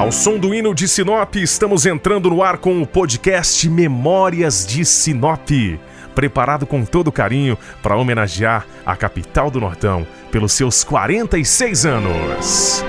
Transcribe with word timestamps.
Ao 0.00 0.10
som 0.10 0.38
do 0.38 0.54
hino 0.54 0.74
de 0.74 0.88
Sinop, 0.88 1.36
estamos 1.36 1.84
entrando 1.84 2.30
no 2.30 2.42
ar 2.42 2.56
com 2.56 2.80
o 2.80 2.86
podcast 2.86 3.68
Memórias 3.68 4.66
de 4.66 4.82
Sinop. 4.82 5.50
Preparado 6.14 6.66
com 6.66 6.86
todo 6.86 7.12
carinho 7.12 7.58
para 7.82 7.96
homenagear 7.96 8.66
a 8.86 8.96
capital 8.96 9.50
do 9.50 9.60
Nortão 9.60 10.06
pelos 10.32 10.54
seus 10.54 10.82
46 10.82 11.84
anos. 11.84 12.82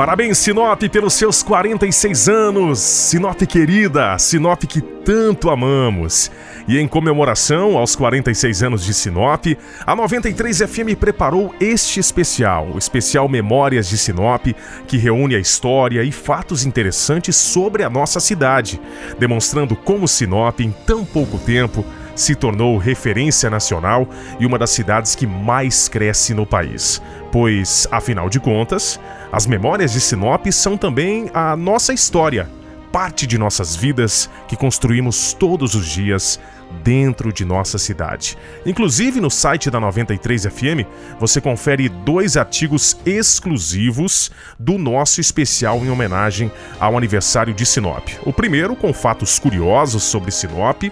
Parabéns, 0.00 0.38
Sinop, 0.38 0.80
pelos 0.88 1.12
seus 1.12 1.42
46 1.42 2.26
anos. 2.26 2.78
Sinop 2.78 3.38
querida, 3.42 4.18
Sinop 4.18 4.62
que 4.62 4.80
tanto 4.80 5.50
amamos. 5.50 6.30
E 6.66 6.78
em 6.78 6.88
comemoração 6.88 7.76
aos 7.76 7.94
46 7.94 8.62
anos 8.62 8.82
de 8.82 8.94
Sinop, 8.94 9.44
a 9.84 9.94
93 9.94 10.60
FM 10.60 10.98
preparou 10.98 11.54
este 11.60 12.00
especial, 12.00 12.70
o 12.72 12.78
especial 12.78 13.28
Memórias 13.28 13.90
de 13.90 13.98
Sinop, 13.98 14.46
que 14.86 14.96
reúne 14.96 15.34
a 15.34 15.38
história 15.38 16.02
e 16.02 16.10
fatos 16.10 16.64
interessantes 16.64 17.36
sobre 17.36 17.84
a 17.84 17.90
nossa 17.90 18.20
cidade, 18.20 18.80
demonstrando 19.18 19.76
como 19.76 20.08
Sinop, 20.08 20.60
em 20.60 20.74
tão 20.86 21.04
pouco 21.04 21.36
tempo, 21.36 21.84
se 22.16 22.34
tornou 22.34 22.78
referência 22.78 23.50
nacional 23.50 24.08
e 24.38 24.46
uma 24.46 24.58
das 24.58 24.70
cidades 24.70 25.14
que 25.14 25.26
mais 25.26 25.88
cresce 25.88 26.32
no 26.32 26.46
país. 26.46 27.02
Pois, 27.30 27.86
afinal 27.90 28.28
de 28.28 28.40
contas, 28.40 28.98
as 29.32 29.46
memórias 29.46 29.92
de 29.92 30.00
Sinop 30.00 30.46
são 30.50 30.76
também 30.76 31.30
a 31.32 31.56
nossa 31.56 31.92
história, 31.92 32.48
parte 32.90 33.26
de 33.26 33.38
nossas 33.38 33.76
vidas 33.76 34.28
que 34.48 34.56
construímos 34.56 35.32
todos 35.32 35.74
os 35.74 35.86
dias 35.86 36.40
dentro 36.82 37.32
de 37.32 37.44
nossa 37.44 37.78
cidade. 37.78 38.36
Inclusive 38.66 39.20
no 39.20 39.30
site 39.30 39.70
da 39.70 39.78
93 39.78 40.46
FM, 40.46 40.86
você 41.18 41.40
confere 41.40 41.88
dois 41.88 42.36
artigos 42.36 42.96
exclusivos 43.06 44.30
do 44.58 44.78
nosso 44.78 45.20
especial 45.20 45.78
em 45.78 45.90
homenagem 45.90 46.50
ao 46.78 46.96
aniversário 46.96 47.54
de 47.54 47.64
Sinop. 47.66 48.08
O 48.24 48.32
primeiro 48.32 48.74
com 48.74 48.92
fatos 48.92 49.38
curiosos 49.38 50.02
sobre 50.02 50.30
Sinop 50.30 50.84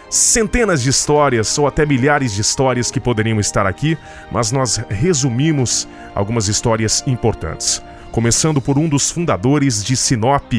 centenas 0.08 0.82
de 0.82 0.90
histórias 0.90 1.58
ou 1.58 1.66
até 1.66 1.84
milhares 1.84 2.34
de 2.34 2.40
histórias 2.40 2.90
que 2.90 3.00
poderiam 3.00 3.40
estar 3.40 3.66
aqui, 3.66 3.98
mas 4.30 4.52
nós 4.52 4.76
resumimos 4.88 5.88
algumas 6.14 6.48
histórias 6.48 7.02
importantes. 7.06 7.82
Começando 8.12 8.60
por 8.60 8.78
um 8.78 8.88
dos 8.88 9.10
fundadores 9.10 9.84
de 9.84 9.96
Sinop, 9.96 10.52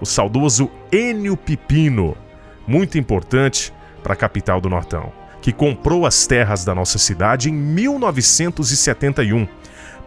o 0.00 0.06
saudoso 0.06 0.70
Enio 0.90 1.36
Pipino, 1.36 2.16
muito 2.66 2.98
importante 2.98 3.72
para 4.02 4.14
a 4.14 4.16
capital 4.16 4.60
do 4.60 4.68
Nortão, 4.68 5.12
que 5.40 5.52
comprou 5.52 6.06
as 6.06 6.26
terras 6.26 6.64
da 6.64 6.74
nossa 6.74 6.98
cidade 6.98 7.50
em 7.50 7.52
1971, 7.52 9.46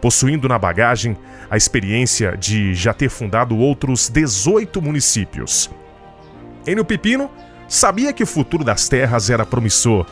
possuindo 0.00 0.48
na 0.48 0.58
bagagem 0.58 1.16
a 1.50 1.56
experiência 1.56 2.36
de 2.36 2.74
já 2.74 2.92
ter 2.92 3.08
fundado 3.08 3.56
outros 3.56 4.08
18 4.08 4.82
municípios. 4.82 5.70
Enio 6.66 6.84
Pipino 6.84 7.30
sabia 7.68 8.12
que 8.12 8.22
o 8.22 8.26
futuro 8.26 8.64
das 8.64 8.88
terras 8.88 9.30
era 9.30 9.46
promissor 9.46 10.06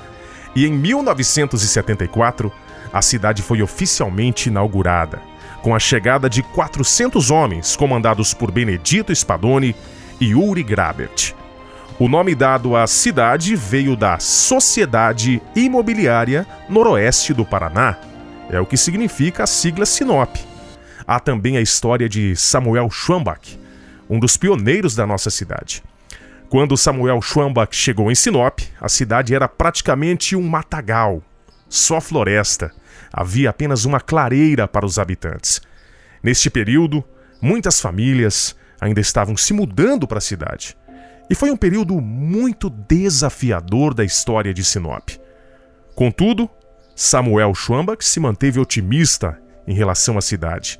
e 0.54 0.66
em 0.66 0.72
1974 0.72 2.52
a 2.92 3.02
cidade 3.02 3.42
foi 3.42 3.62
oficialmente 3.62 4.48
inaugurada, 4.48 5.20
com 5.62 5.74
a 5.74 5.78
chegada 5.78 6.30
de 6.30 6.42
400 6.42 7.30
homens 7.30 7.76
comandados 7.76 8.32
por 8.32 8.50
Benedito 8.50 9.14
Spadoni 9.14 9.74
e 10.20 10.34
Uri 10.34 10.62
Grabert. 10.62 11.34
O 11.98 12.08
nome 12.08 12.34
dado 12.34 12.76
à 12.76 12.86
cidade 12.86 13.56
veio 13.56 13.96
da 13.96 14.18
Sociedade 14.18 15.42
Imobiliária 15.54 16.46
Noroeste 16.68 17.34
do 17.34 17.44
Paraná, 17.44 17.98
é 18.50 18.60
o 18.60 18.66
que 18.66 18.76
significa 18.76 19.42
a 19.42 19.46
sigla 19.46 19.84
Sinop. 19.84 20.36
Há 21.06 21.18
também 21.18 21.56
a 21.56 21.60
história 21.60 22.08
de 22.08 22.36
Samuel 22.36 22.90
Schwambach, 22.90 23.58
um 24.08 24.18
dos 24.18 24.36
pioneiros 24.36 24.94
da 24.94 25.06
nossa 25.06 25.30
cidade. 25.30 25.82
Quando 26.48 26.76
Samuel 26.76 27.20
Schwambach 27.20 27.74
chegou 27.74 28.10
em 28.10 28.14
Sinop, 28.14 28.60
a 28.80 28.88
cidade 28.88 29.34
era 29.34 29.48
praticamente 29.48 30.36
um 30.36 30.42
matagal, 30.46 31.20
só 31.68 32.00
floresta. 32.00 32.72
Havia 33.12 33.50
apenas 33.50 33.84
uma 33.84 34.00
clareira 34.00 34.68
para 34.68 34.86
os 34.86 34.98
habitantes. 34.98 35.60
Neste 36.22 36.48
período, 36.48 37.04
muitas 37.42 37.80
famílias 37.80 38.54
ainda 38.80 39.00
estavam 39.00 39.36
se 39.36 39.52
mudando 39.52 40.06
para 40.06 40.18
a 40.18 40.20
cidade. 40.20 40.76
E 41.28 41.34
foi 41.34 41.50
um 41.50 41.56
período 41.56 42.00
muito 42.00 42.70
desafiador 42.70 43.92
da 43.92 44.04
história 44.04 44.54
de 44.54 44.62
Sinop. 44.62 45.10
Contudo, 45.96 46.48
Samuel 46.94 47.54
Schwambach 47.54 48.04
se 48.04 48.20
manteve 48.20 48.60
otimista 48.60 49.36
em 49.66 49.74
relação 49.74 50.16
à 50.16 50.20
cidade. 50.20 50.78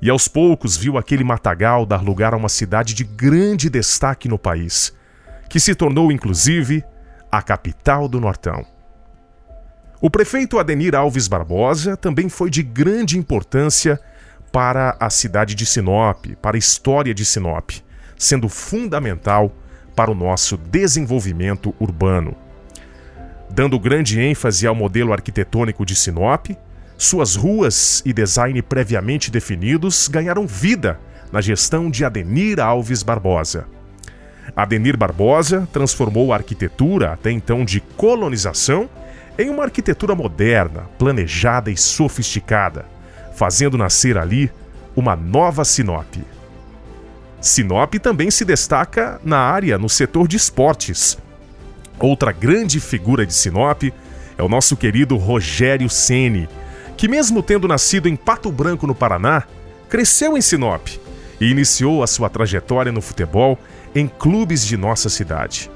E 0.00 0.10
aos 0.10 0.28
poucos 0.28 0.76
viu 0.76 0.98
aquele 0.98 1.24
matagal 1.24 1.86
dar 1.86 2.02
lugar 2.02 2.34
a 2.34 2.36
uma 2.36 2.48
cidade 2.48 2.94
de 2.94 3.04
grande 3.04 3.70
destaque 3.70 4.28
no 4.28 4.38
país 4.38 4.92
que 5.48 5.60
se 5.60 5.74
tornou 5.74 6.10
inclusive 6.10 6.84
a 7.30 7.42
capital 7.42 8.08
do 8.08 8.20
Nortão. 8.20 8.64
O 10.00 10.10
prefeito 10.10 10.58
Adenir 10.58 10.94
Alves 10.94 11.26
Barbosa 11.26 11.96
também 11.96 12.28
foi 12.28 12.50
de 12.50 12.62
grande 12.62 13.18
importância 13.18 13.98
para 14.52 14.96
a 15.00 15.10
cidade 15.10 15.54
de 15.54 15.66
Sinop, 15.66 16.26
para 16.40 16.56
a 16.56 16.58
história 16.58 17.14
de 17.14 17.24
Sinop, 17.24 17.70
sendo 18.16 18.48
fundamental 18.48 19.52
para 19.94 20.10
o 20.10 20.14
nosso 20.14 20.56
desenvolvimento 20.56 21.74
urbano. 21.80 22.36
Dando 23.50 23.80
grande 23.80 24.20
ênfase 24.20 24.66
ao 24.66 24.74
modelo 24.74 25.12
arquitetônico 25.12 25.86
de 25.86 25.96
Sinop, 25.96 26.48
suas 26.98 27.36
ruas 27.36 28.02
e 28.06 28.12
design 28.12 28.60
previamente 28.62 29.30
definidos 29.30 30.08
ganharam 30.08 30.46
vida 30.46 30.98
na 31.30 31.40
gestão 31.40 31.90
de 31.90 32.04
Adenir 32.04 32.58
Alves 32.58 33.02
Barbosa. 33.02 33.66
Adenir 34.54 34.96
Barbosa 34.96 35.68
transformou 35.72 36.32
a 36.32 36.36
arquitetura, 36.36 37.12
até 37.12 37.30
então 37.30 37.64
de 37.64 37.80
colonização, 37.80 38.88
em 39.38 39.50
uma 39.50 39.64
arquitetura 39.64 40.14
moderna, 40.14 40.84
planejada 40.98 41.70
e 41.70 41.76
sofisticada, 41.76 42.86
fazendo 43.34 43.76
nascer 43.76 44.16
ali 44.16 44.50
uma 44.94 45.14
nova 45.14 45.64
Sinop. 45.64 46.16
Sinop 47.40 47.94
também 47.96 48.30
se 48.30 48.44
destaca 48.44 49.20
na 49.22 49.38
área 49.38 49.76
no 49.76 49.90
setor 49.90 50.26
de 50.26 50.36
esportes. 50.36 51.18
Outra 51.98 52.32
grande 52.32 52.80
figura 52.80 53.26
de 53.26 53.34
Sinop 53.34 53.82
é 54.38 54.42
o 54.42 54.48
nosso 54.48 54.74
querido 54.76 55.16
Rogério 55.16 55.90
Ceni, 55.90 56.48
que 56.96 57.08
mesmo 57.08 57.42
tendo 57.42 57.68
nascido 57.68 58.08
em 58.08 58.16
Pato 58.16 58.50
Branco, 58.50 58.86
no 58.86 58.94
Paraná, 58.94 59.44
cresceu 59.88 60.36
em 60.36 60.40
Sinop 60.40 60.88
e 61.40 61.50
iniciou 61.50 62.02
a 62.02 62.06
sua 62.06 62.28
trajetória 62.28 62.90
no 62.90 63.02
futebol 63.02 63.58
em 63.94 64.08
clubes 64.08 64.64
de 64.64 64.76
nossa 64.76 65.08
cidade. 65.08 65.70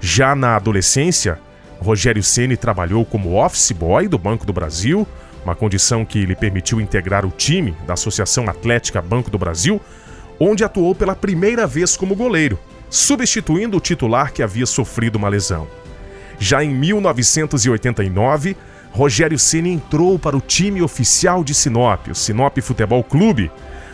Já 0.00 0.34
na 0.34 0.56
adolescência, 0.56 1.38
Rogério 1.80 2.22
Ceni 2.22 2.56
trabalhou 2.56 3.04
como 3.04 3.34
office 3.34 3.72
boy 3.72 4.06
do 4.06 4.18
Banco 4.18 4.46
do 4.46 4.52
Brasil, 4.52 5.06
uma 5.44 5.54
condição 5.54 6.04
que 6.04 6.24
lhe 6.24 6.36
permitiu 6.36 6.80
integrar 6.80 7.24
o 7.24 7.30
time 7.30 7.74
da 7.86 7.94
Associação 7.94 8.48
Atlética 8.48 9.00
Banco 9.00 9.30
do 9.30 9.38
Brasil, 9.38 9.80
onde 10.38 10.64
atuou 10.64 10.94
pela 10.94 11.14
primeira 11.14 11.66
vez 11.66 11.96
como 11.96 12.14
goleiro, 12.14 12.58
substituindo 12.88 13.76
o 13.76 13.80
titular 13.80 14.32
que 14.32 14.42
havia 14.42 14.66
sofrido 14.66 15.16
uma 15.16 15.28
lesão. 15.28 15.66
Já 16.38 16.64
em 16.64 16.74
1989, 16.74 18.56
Rogério 18.92 19.38
Ceni 19.38 19.70
entrou 19.70 20.18
para 20.18 20.36
o 20.36 20.40
time 20.40 20.82
oficial 20.82 21.44
de 21.44 21.54
Sinop, 21.54 22.08
o 22.08 22.14
Sinop 22.14 22.58
Futebol 22.58 23.04
Clube, 23.04 23.50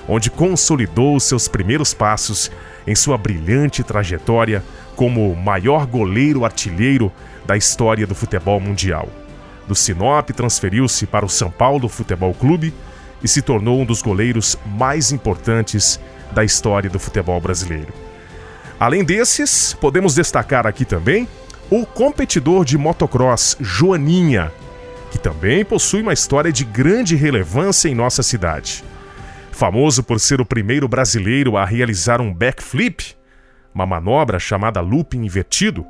onde 0.09 0.31
consolidou 0.31 1.19
seus 1.21 1.49
primeiros 1.49 1.93
passos 1.93 2.51
em 2.87 2.95
sua 2.95 3.19
brilhante 3.19 3.83
trajetória 3.83 4.63
como 4.95 5.31
o 5.31 5.37
maior 5.37 5.87
goleiro 5.87 6.45
artilheiro 6.45 7.13
da 7.45 7.57
história 7.57 8.07
do 8.07 8.15
futebol 8.15 8.59
mundial. 8.59 9.09
Do 9.69 9.75
Sinop 9.75 10.31
transferiu-se 10.31 11.07
para 11.07 11.27
o 11.27 11.29
São 11.29 11.51
Paulo 11.51 11.89
Futebol 11.89 12.33
Clube 12.33 12.73
e 13.23 13.29
se 13.29 13.43
tornou 13.43 13.81
um 13.81 13.85
dos 13.85 14.01
goleiros 14.01 14.57
mais 14.65 15.13
importantes 15.13 16.01
da 16.33 16.45
história 16.45 16.89
do 16.89 16.99
futebol 16.99 17.41
brasileiro. 17.41 17.93
Além 18.79 19.05
desses, 19.05 19.75
podemos 19.75 20.15
destacar 20.15 20.67
aqui 20.67 20.85
também 20.85 21.29
o 21.71 21.85
competidor 21.85 22.65
de 22.65 22.79
motocross 22.79 23.57
Joaninha, 23.61 24.53
que 25.17 25.23
também 25.23 25.65
possui 25.65 26.03
uma 26.03 26.13
história 26.13 26.53
de 26.53 26.63
grande 26.63 27.17
relevância 27.17 27.89
em 27.89 27.95
nossa 27.95 28.23
cidade. 28.23 28.85
Famoso 29.51 30.03
por 30.03 30.21
ser 30.21 30.43
o 30.43 30.47
primeiro 30.47 30.87
brasileiro 30.87 31.57
a 31.57 31.65
realizar 31.65 32.21
um 32.21 32.33
backflip, 32.33 33.17
uma 33.75 33.87
manobra 33.87 34.39
chamada 34.39 34.83
looping 34.83 35.25
invertido, 35.25 35.87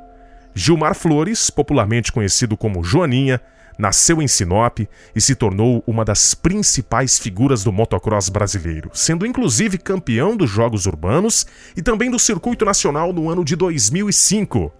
Gilmar 0.55 0.95
Flores, 0.95 1.49
popularmente 1.49 2.09
conhecido 2.09 2.55
como 2.55 2.81
Joaninha, 2.81 3.41
nasceu 3.77 4.21
em 4.21 4.29
Sinop 4.29 4.79
e 5.13 5.19
se 5.19 5.35
tornou 5.35 5.83
uma 5.85 6.05
das 6.05 6.33
principais 6.33 7.19
figuras 7.19 7.65
do 7.65 7.71
motocross 7.71 8.29
brasileiro, 8.29 8.89
sendo 8.93 9.25
inclusive 9.25 9.77
campeão 9.77 10.37
dos 10.37 10.49
Jogos 10.49 10.85
Urbanos 10.85 11.45
e 11.75 11.81
também 11.81 12.09
do 12.09 12.17
Circuito 12.17 12.63
Nacional 12.63 13.11
no 13.11 13.29
ano 13.29 13.43
de 13.43 13.57
2005. 13.57 14.71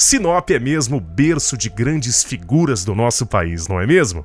Sinop 0.00 0.48
é 0.50 0.60
mesmo 0.60 1.00
berço 1.00 1.56
de 1.56 1.68
grandes 1.68 2.22
figuras 2.22 2.84
do 2.84 2.94
nosso 2.94 3.26
país, 3.26 3.66
não 3.66 3.80
é 3.80 3.84
mesmo? 3.84 4.24